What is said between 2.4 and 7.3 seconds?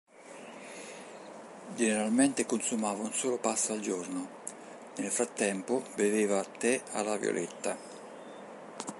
consumava un solo pasto al giorno, nel frattempo beveva tè alla